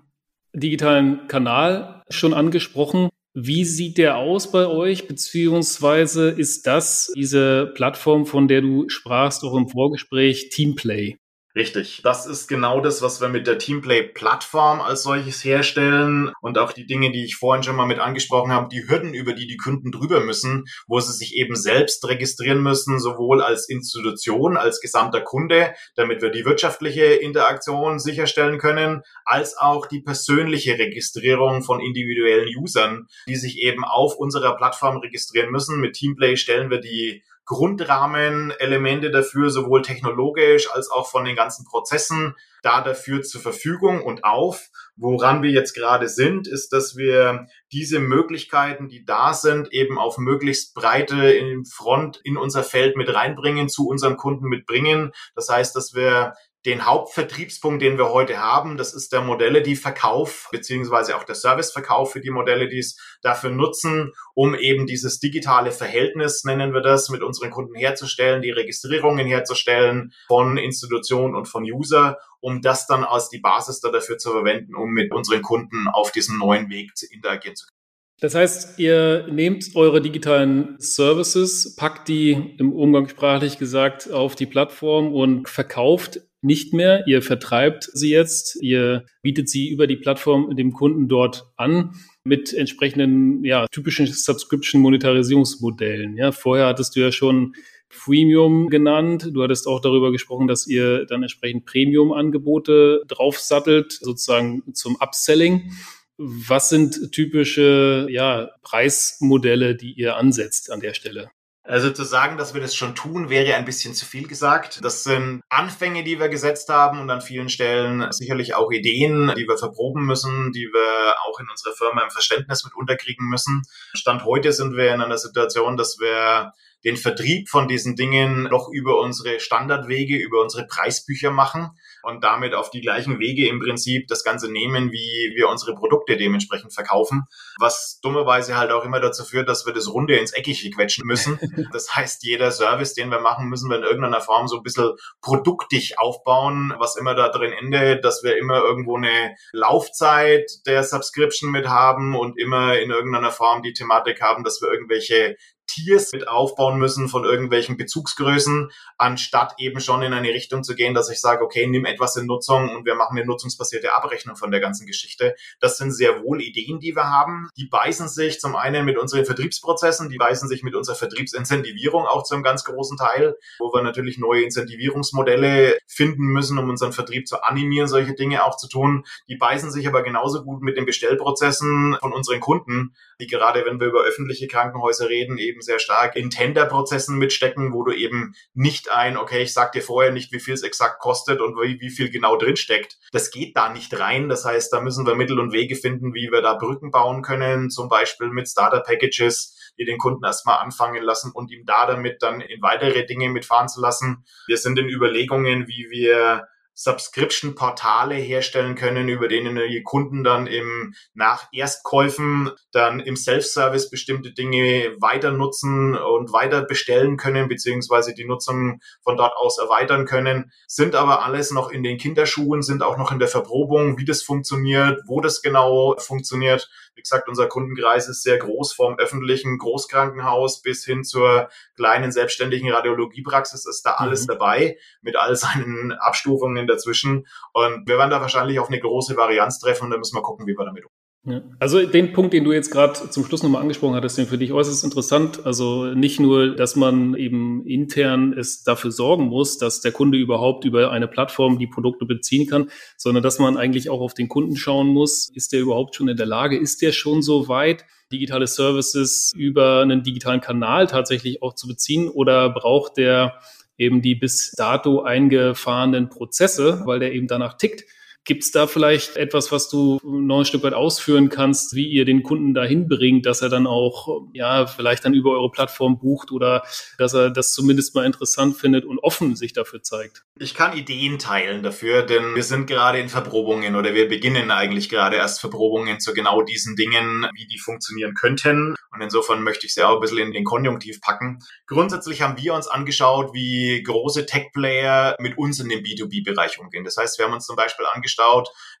[0.53, 3.09] digitalen Kanal schon angesprochen.
[3.33, 9.43] Wie sieht der aus bei euch, beziehungsweise ist das diese Plattform, von der du sprachst,
[9.43, 11.17] auch im Vorgespräch, Teamplay?
[11.55, 12.01] Richtig.
[12.03, 16.85] Das ist genau das, was wir mit der Teamplay-Plattform als solches herstellen und auch die
[16.85, 19.93] Dinge, die ich vorhin schon mal mit angesprochen habe, die Hürden, über die die Kunden
[19.93, 25.73] drüber müssen, wo sie sich eben selbst registrieren müssen, sowohl als Institution, als gesamter Kunde,
[25.95, 33.07] damit wir die wirtschaftliche Interaktion sicherstellen können, als auch die persönliche Registrierung von individuellen Usern,
[33.29, 35.79] die sich eben auf unserer Plattform registrieren müssen.
[35.79, 42.35] Mit Teamplay stellen wir die Grundrahmenelemente dafür, sowohl technologisch als auch von den ganzen Prozessen
[42.63, 44.69] da dafür zur Verfügung und auf.
[44.95, 50.17] Woran wir jetzt gerade sind, ist, dass wir diese Möglichkeiten, die da sind, eben auf
[50.17, 55.11] möglichst breite in Front in unser Feld mit reinbringen, zu unseren Kunden mitbringen.
[55.35, 56.33] Das heißt, dass wir
[56.65, 62.21] den Hauptvertriebspunkt, den wir heute haben, das ist der Modellity-Verkauf beziehungsweise auch der Serviceverkauf für
[62.21, 67.75] die Modelities dafür nutzen, um eben dieses digitale Verhältnis, nennen wir das, mit unseren Kunden
[67.75, 73.79] herzustellen, die Registrierungen herzustellen von Institutionen und von User, um das dann als die Basis
[73.79, 77.67] da dafür zu verwenden, um mit unseren Kunden auf diesem neuen Weg zu interagieren zu
[77.67, 77.75] können.
[78.21, 85.13] Das heißt, ihr nehmt eure digitalen Services, packt die im umgangssprachlich gesagt auf die Plattform
[85.13, 87.05] und verkauft nicht mehr.
[87.07, 92.53] Ihr vertreibt sie jetzt, ihr bietet sie über die Plattform dem Kunden dort an mit
[92.53, 96.17] entsprechenden, ja, typischen Subscription-Monetarisierungsmodellen.
[96.17, 97.55] Ja, vorher hattest du ja schon
[97.89, 99.29] Freemium genannt.
[99.33, 105.71] Du hattest auch darüber gesprochen, dass ihr dann entsprechend Premium-Angebote draufsattelt, sozusagen zum Upselling.
[106.17, 111.29] Was sind typische ja, Preismodelle, die ihr ansetzt an der Stelle?
[111.67, 114.83] Also zu sagen, dass wir das schon tun, wäre ein bisschen zu viel gesagt.
[114.83, 119.47] Das sind Anfänge, die wir gesetzt haben und an vielen Stellen sicherlich auch Ideen, die
[119.47, 123.63] wir verproben müssen, die wir auch in unserer Firma im Verständnis mit unterkriegen müssen.
[123.95, 128.69] Stand heute sind wir in einer Situation, dass wir den Vertrieb von diesen Dingen noch
[128.71, 131.71] über unsere Standardwege, über unsere Preisbücher machen
[132.05, 136.17] und damit auf die gleichen Wege im Prinzip das Ganze nehmen, wie wir unsere Produkte
[136.17, 137.23] dementsprechend verkaufen,
[137.59, 141.39] was dummerweise halt auch immer dazu führt, dass wir das Runde ins Eckige quetschen müssen.
[141.71, 144.91] Das heißt, jeder Service, den wir machen, müssen wir in irgendeiner Form so ein bisschen
[145.21, 151.51] produktig aufbauen, was immer da drin endet, dass wir immer irgendwo eine Laufzeit der Subscription
[151.51, 155.35] mit haben und immer in irgendeiner Form die Thematik haben, dass wir irgendwelche
[155.67, 160.93] Tiers mit aufbauen müssen von irgendwelchen Bezugsgrößen, anstatt eben schon in eine Richtung zu gehen,
[160.93, 164.51] dass ich sage, okay, nimm etwas in Nutzung und wir machen eine nutzungsbasierte Abrechnung von
[164.51, 165.35] der ganzen Geschichte.
[165.59, 167.49] Das sind sehr wohl Ideen, die wir haben.
[167.57, 172.23] Die beißen sich zum einen mit unseren Vertriebsprozessen, die beißen sich mit unserer Vertriebsincentivierung auch
[172.23, 177.27] zu einem ganz großen Teil, wo wir natürlich neue Incentivierungsmodelle finden müssen, um unseren Vertrieb
[177.27, 179.05] zu animieren, solche Dinge auch zu tun.
[179.27, 183.79] Die beißen sich aber genauso gut mit den Bestellprozessen von unseren Kunden, die gerade, wenn
[183.79, 188.91] wir über öffentliche Krankenhäuser reden, eben sehr stark in Tenderprozessen mitstecken, wo du eben nicht
[188.91, 191.89] ein, okay, ich sag dir vorher nicht, wie viel es exakt kostet und wie, wie
[191.89, 192.97] viel genau drinsteckt.
[193.11, 194.29] Das geht da nicht rein.
[194.29, 197.69] Das heißt, da müssen wir Mittel und Wege finden, wie wir da Brücken bauen können,
[197.69, 202.41] zum Beispiel mit Starter-Packages, die den Kunden erstmal anfangen lassen und ihm da damit dann
[202.41, 204.25] in weitere Dinge mitfahren zu lassen.
[204.47, 210.93] Wir sind in Überlegungen, wie wir Subscription-Portale herstellen können, über denen die Kunden dann im
[211.13, 218.25] nach Erstkäufen dann im Self-Service bestimmte Dinge weiter nutzen und weiter bestellen können, beziehungsweise die
[218.25, 222.97] Nutzung von dort aus erweitern können, sind aber alles noch in den Kinderschuhen, sind auch
[222.97, 226.69] noch in der Verprobung, wie das funktioniert, wo das genau funktioniert.
[226.95, 232.71] Wie gesagt, unser Kundenkreis ist sehr groß, vom öffentlichen Großkrankenhaus bis hin zur kleinen selbstständigen
[232.71, 234.27] Radiologiepraxis ist da alles mhm.
[234.27, 237.27] dabei mit all seinen Abstufungen dazwischen.
[237.53, 240.47] Und wir werden da wahrscheinlich auf eine große Varianz treffen und dann müssen wir gucken,
[240.47, 241.05] wie wir damit umgehen.
[241.27, 241.41] Ja.
[241.59, 244.53] Also den Punkt, den du jetzt gerade zum Schluss nochmal angesprochen hattest, den für dich
[244.53, 245.43] äußerst interessant.
[245.43, 250.65] Also nicht nur, dass man eben intern es dafür sorgen muss, dass der Kunde überhaupt
[250.65, 254.55] über eine Plattform die Produkte beziehen kann, sondern dass man eigentlich auch auf den Kunden
[254.55, 255.27] schauen muss.
[255.33, 256.59] Ist der überhaupt schon in der Lage?
[256.59, 262.07] Ist der schon so weit, digitale Services über einen digitalen Kanal tatsächlich auch zu beziehen?
[262.07, 263.39] Oder braucht der
[263.77, 267.83] eben die bis dato eingefahrenen Prozesse, weil der eben danach tickt?
[268.25, 272.05] Gibt es da vielleicht etwas, was du noch ein Stück weit ausführen kannst, wie ihr
[272.05, 276.31] den Kunden dahin bringt, dass er dann auch, ja, vielleicht dann über eure Plattform bucht
[276.31, 276.63] oder
[276.97, 280.23] dass er das zumindest mal interessant findet und offen sich dafür zeigt?
[280.39, 284.89] Ich kann Ideen teilen dafür, denn wir sind gerade in Verprobungen oder wir beginnen eigentlich
[284.89, 288.75] gerade erst Verprobungen zu genau diesen Dingen, wie die funktionieren könnten.
[288.91, 291.39] Und insofern möchte ich sie auch ein bisschen in den Konjunktiv packen.
[291.67, 296.85] Grundsätzlich haben wir uns angeschaut, wie große Tech-Player mit uns in den B2B-Bereich umgehen.
[296.85, 298.14] Das heißt, wir haben uns zum Beispiel angeschaut,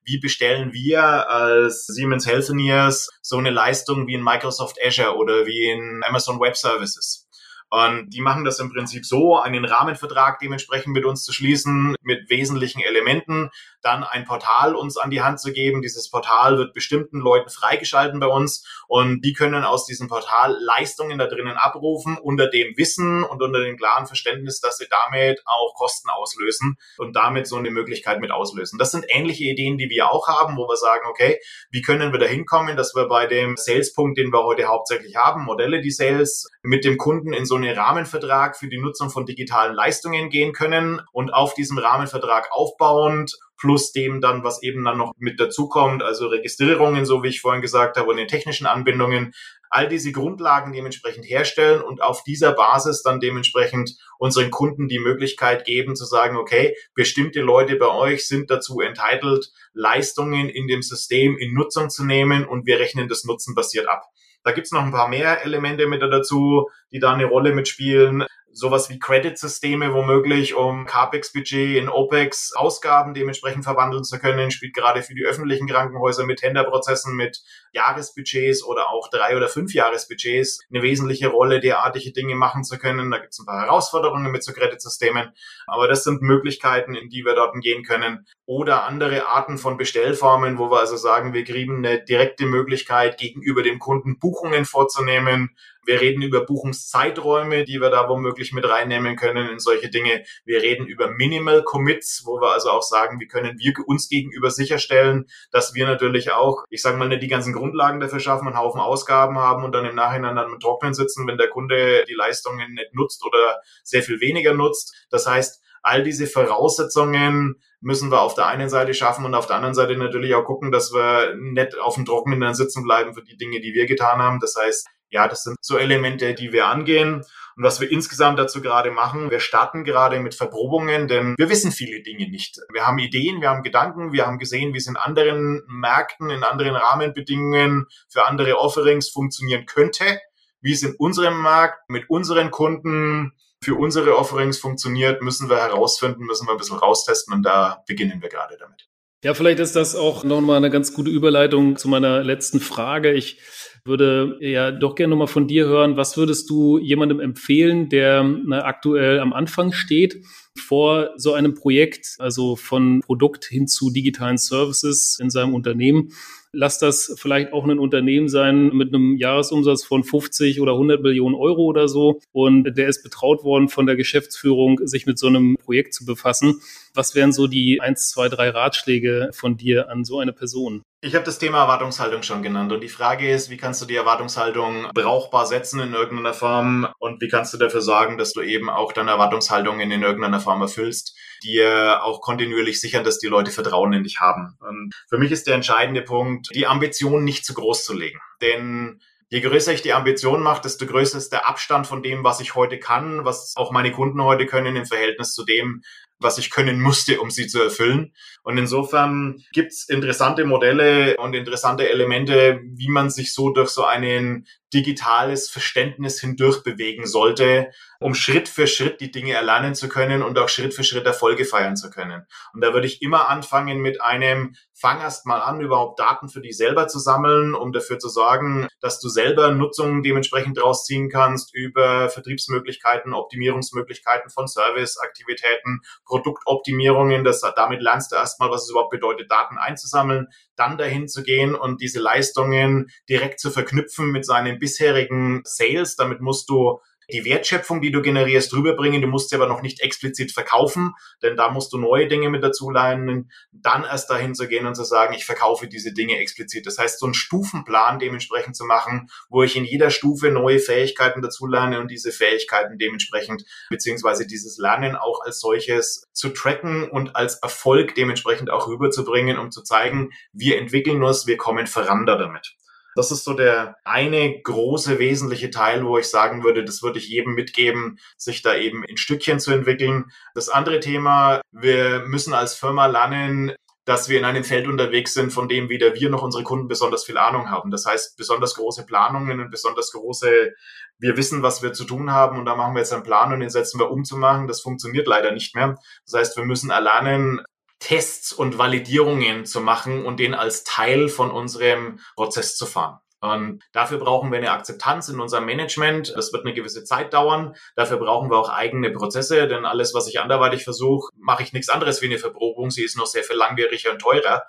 [0.03, 5.69] wie bestellen wir als Siemens Healthineers so eine Leistung wie in Microsoft Azure oder wie
[5.69, 7.24] in Amazon Web Services.
[7.69, 12.29] Und die machen das im Prinzip so, einen Rahmenvertrag dementsprechend mit uns zu schließen, mit
[12.29, 13.49] wesentlichen Elementen,
[13.81, 15.81] dann ein Portal uns an die Hand zu geben.
[15.81, 21.17] Dieses Portal wird bestimmten Leuten freigeschalten bei uns und die können aus diesem Portal Leistungen
[21.17, 25.75] da drinnen abrufen unter dem Wissen und unter dem klaren Verständnis, dass sie damit auch
[25.75, 28.79] Kosten auslösen und damit so eine Möglichkeit mit auslösen.
[28.79, 31.39] Das sind ähnliche Ideen, die wir auch haben, wo wir sagen, okay,
[31.71, 35.43] wie können wir da hinkommen, dass wir bei dem Sales-Punkt, den wir heute hauptsächlich haben,
[35.43, 40.29] Modality Sales, mit dem Kunden in so einen Rahmenvertrag für die Nutzung von digitalen Leistungen
[40.29, 45.39] gehen können und auf diesem Rahmenvertrag aufbauend plus dem dann, was eben dann noch mit
[45.39, 49.33] dazukommt, also Registrierungen, so wie ich vorhin gesagt habe, und den technischen Anbindungen,
[49.69, 55.65] all diese Grundlagen dementsprechend herstellen und auf dieser Basis dann dementsprechend unseren Kunden die Möglichkeit
[55.65, 61.37] geben zu sagen, okay, bestimmte Leute bei euch sind dazu entitled, Leistungen in dem System
[61.37, 64.03] in Nutzung zu nehmen und wir rechnen das Nutzen basiert ab.
[64.45, 68.89] Da gibt's noch ein paar mehr Elemente mit dazu, die da eine Rolle mitspielen sowas
[68.89, 75.25] wie Credit-Systeme womöglich, um CAPEX-Budget in OPEX-Ausgaben dementsprechend verwandeln zu können, spielt gerade für die
[75.25, 77.41] öffentlichen Krankenhäuser mit Tenderprozessen, mit
[77.73, 83.11] Jahresbudgets oder auch drei- oder fünf Jahresbudgets eine wesentliche Rolle, derartige Dinge machen zu können.
[83.11, 85.33] Da gibt es ein paar Herausforderungen mit so Credit-Systemen,
[85.67, 88.25] aber das sind Möglichkeiten, in die wir dort gehen können.
[88.45, 93.63] Oder andere Arten von Bestellformen, wo wir also sagen, wir kriegen eine direkte Möglichkeit, gegenüber
[93.63, 99.49] dem Kunden Buchungen vorzunehmen, wir reden über Buchungszeiträume, die wir da womöglich mit reinnehmen können
[99.49, 100.23] in solche Dinge.
[100.43, 104.51] Wir reden über Minimal Commits, wo wir also auch sagen, wie können wir uns gegenüber
[104.51, 108.57] sicherstellen, dass wir natürlich auch, ich sage mal, nicht die ganzen Grundlagen dafür schaffen, einen
[108.57, 112.13] Haufen Ausgaben haben und dann im Nachhinein dann mit Trocknen sitzen, wenn der Kunde die
[112.13, 115.05] Leistungen nicht nutzt oder sehr viel weniger nutzt.
[115.09, 119.57] Das heißt, all diese Voraussetzungen müssen wir auf der einen Seite schaffen und auf der
[119.57, 123.37] anderen Seite natürlich auch gucken, dass wir nicht auf dem Trockenen sitzen bleiben für die
[123.37, 124.39] Dinge, die wir getan haben.
[124.39, 127.23] Das heißt, ja, das sind so Elemente, die wir angehen.
[127.57, 131.71] Und was wir insgesamt dazu gerade machen, wir starten gerade mit Verprobungen, denn wir wissen
[131.71, 132.59] viele Dinge nicht.
[132.73, 136.43] Wir haben Ideen, wir haben Gedanken, wir haben gesehen, wie es in anderen Märkten, in
[136.43, 140.19] anderen Rahmenbedingungen für andere Offerings funktionieren könnte,
[140.59, 143.31] wie es in unserem Markt mit unseren Kunden
[143.63, 148.21] für unsere Offerings funktioniert, müssen wir herausfinden, müssen wir ein bisschen raustesten und da beginnen
[148.21, 148.87] wir gerade damit.
[149.23, 153.11] Ja, vielleicht ist das auch nochmal eine ganz gute Überleitung zu meiner letzten Frage.
[153.11, 153.39] Ich
[153.85, 159.19] würde ja doch gerne nochmal von dir hören, was würdest du jemandem empfehlen, der aktuell
[159.19, 160.25] am Anfang steht,
[160.57, 166.11] vor so einem Projekt, also von Produkt hin zu digitalen Services in seinem Unternehmen?
[166.57, 171.35] Lass das vielleicht auch ein Unternehmen sein mit einem Jahresumsatz von 50 oder 100 Millionen
[171.35, 172.19] Euro oder so.
[172.31, 176.61] Und der ist betraut worden von der Geschäftsführung, sich mit so einem Projekt zu befassen.
[176.93, 180.81] Was wären so die eins, zwei, drei Ratschläge von dir an so eine Person?
[181.01, 183.95] Ich habe das Thema Erwartungshaltung schon genannt und die Frage ist, wie kannst du die
[183.95, 188.71] Erwartungshaltung brauchbar setzen in irgendeiner Form und wie kannst du dafür sorgen, dass du eben
[188.71, 193.93] auch deine Erwartungshaltungen in irgendeiner Form erfüllst, die auch kontinuierlich sichern, dass die Leute Vertrauen
[193.93, 194.57] in dich haben.
[194.59, 198.99] Und für mich ist der entscheidende Punkt, die Ambition nicht zu groß zu legen, denn
[199.29, 202.53] Je größer ich die Ambition mache, desto größer ist der Abstand von dem, was ich
[202.53, 205.81] heute kann, was auch meine Kunden heute können im Verhältnis zu dem,
[206.19, 208.13] was ich können musste, um sie zu erfüllen.
[208.43, 214.45] Und insofern gibt's interessante Modelle und interessante Elemente, wie man sich so durch so ein
[214.73, 220.37] digitales Verständnis hindurch bewegen sollte, um Schritt für Schritt die Dinge erlernen zu können und
[220.37, 222.25] auch Schritt für Schritt Erfolge feiern zu können.
[222.53, 226.41] Und da würde ich immer anfangen mit einem, fang erst mal an, überhaupt Daten für
[226.41, 231.09] dich selber zu sammeln, um dafür zu sorgen, dass du selber Nutzungen dementsprechend draus ziehen
[231.09, 237.23] kannst über Vertriebsmöglichkeiten, Optimierungsmöglichkeiten von Serviceaktivitäten, Produktoptimierungen.
[237.23, 241.55] Das, damit lernst du erstmal, was es überhaupt bedeutet, Daten einzusammeln, dann dahin zu gehen
[241.55, 245.95] und diese Leistungen direkt zu verknüpfen mit seinen bisherigen Sales.
[245.95, 246.79] Damit musst du
[247.11, 249.01] die Wertschöpfung, die du generierst, rüberbringen.
[249.01, 252.43] Du musst sie aber noch nicht explizit verkaufen, denn da musst du neue Dinge mit
[252.43, 256.65] dazu lernen, dann erst dahin zu gehen und zu sagen, ich verkaufe diese Dinge explizit.
[256.65, 261.21] Das heißt, so einen Stufenplan dementsprechend zu machen, wo ich in jeder Stufe neue Fähigkeiten
[261.21, 267.15] dazu lerne und diese Fähigkeiten dementsprechend, beziehungsweise dieses Lernen auch als solches zu tracken und
[267.15, 272.55] als Erfolg dementsprechend auch rüberzubringen, um zu zeigen, wir entwickeln uns, wir kommen voran damit.
[272.95, 277.09] Das ist so der eine große wesentliche Teil, wo ich sagen würde, das würde ich
[277.09, 280.05] jedem mitgeben, sich da eben in Stückchen zu entwickeln.
[280.33, 283.53] Das andere Thema, wir müssen als Firma lernen,
[283.85, 287.05] dass wir in einem Feld unterwegs sind, von dem weder wir noch unsere Kunden besonders
[287.05, 287.69] viel Ahnung haben.
[287.69, 290.53] Das heißt, besonders große Planungen und besonders große,
[290.97, 293.41] wir wissen, was wir zu tun haben und da machen wir jetzt einen Plan und
[293.41, 294.47] den setzen wir umzumachen.
[294.47, 295.75] Das funktioniert leider nicht mehr.
[296.05, 297.41] Das heißt, wir müssen erlernen,
[297.79, 302.99] Tests und Validierungen zu machen und den als Teil von unserem Prozess zu fahren.
[303.21, 306.13] Und dafür brauchen wir eine Akzeptanz in unserem Management.
[306.15, 307.55] Das wird eine gewisse Zeit dauern.
[307.75, 311.69] Dafür brauchen wir auch eigene Prozesse, denn alles, was ich anderweitig versuche, mache ich nichts
[311.69, 312.69] anderes wie eine Verprobung.
[312.69, 314.43] Sie ist noch sehr viel langwieriger und teurer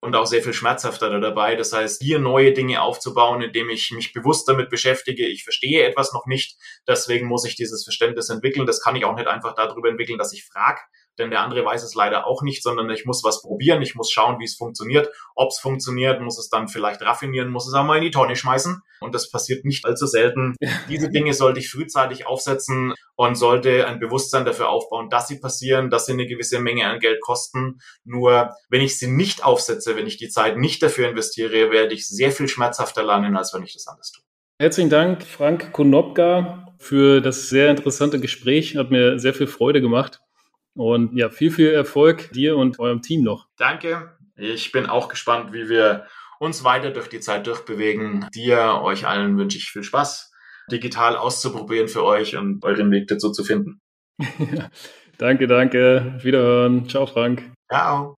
[0.00, 1.56] und auch sehr viel schmerzhafter dabei.
[1.56, 5.26] Das heißt, hier neue Dinge aufzubauen, indem ich mich bewusst damit beschäftige.
[5.26, 6.56] Ich verstehe etwas noch nicht.
[6.86, 8.66] Deswegen muss ich dieses Verständnis entwickeln.
[8.66, 10.80] Das kann ich auch nicht einfach darüber entwickeln, dass ich frage,
[11.20, 14.10] denn der andere weiß es leider auch nicht, sondern ich muss was probieren, ich muss
[14.10, 15.08] schauen, wie es funktioniert.
[15.36, 18.34] Ob es funktioniert, muss es dann vielleicht raffinieren, muss es auch mal in die Tonne
[18.34, 18.82] schmeißen.
[19.00, 20.56] Und das passiert nicht allzu selten.
[20.88, 25.90] Diese Dinge sollte ich frühzeitig aufsetzen und sollte ein Bewusstsein dafür aufbauen, dass sie passieren,
[25.90, 27.78] dass sie eine gewisse Menge an Geld kosten.
[28.04, 32.08] Nur wenn ich sie nicht aufsetze, wenn ich die Zeit nicht dafür investiere, werde ich
[32.08, 34.24] sehr viel schmerzhafter lernen, als wenn ich das anders tue.
[34.58, 38.76] Herzlichen Dank, Frank Konopka, für das sehr interessante Gespräch.
[38.76, 40.20] Hat mir sehr viel Freude gemacht.
[40.74, 43.48] Und ja, viel, viel Erfolg dir und eurem Team noch.
[43.56, 44.16] Danke.
[44.36, 46.06] Ich bin auch gespannt, wie wir
[46.38, 48.26] uns weiter durch die Zeit durchbewegen.
[48.34, 50.30] Dir, euch allen wünsche ich viel Spaß
[50.70, 53.80] digital auszuprobieren für euch und euren Weg dazu zu finden.
[55.18, 56.18] danke, danke.
[56.22, 56.88] Wiederhören.
[56.88, 57.50] Ciao, Frank.
[57.70, 58.16] Ciao.